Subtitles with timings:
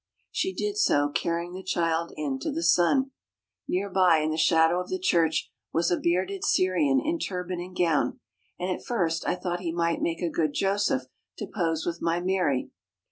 [0.31, 3.11] She did so, carrying the child into the sun.
[3.67, 7.75] Near by, in the shadow of the church, was a bearded Syrian in turban and
[7.77, 8.19] gown,
[8.57, 11.03] and at first I thought he might make a good Joseph
[11.37, 12.71] to pose with my Mary.